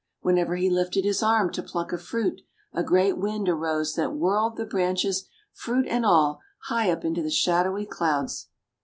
Whenever 0.21 0.55
he 0.55 0.67
lifted 0.67 1.05
his 1.05 1.21
arm 1.21 1.51
to 1.51 1.61
pluck 1.61 1.93
a 1.93 1.97
fruit, 1.99 2.41
a 2.73 2.81
great 2.81 3.19
Wind 3.19 3.47
arose 3.47 3.93
that 3.93 4.15
whirled 4.15 4.57
the 4.57 4.65
branches, 4.65 5.27
fruit 5.53 5.85
and 5.87 6.03
all, 6.07 6.41
high 6.63 6.89
up 6.89 7.05
into 7.05 7.21
the 7.21 7.29
shadowy 7.29 7.85
clouds. 7.85 8.47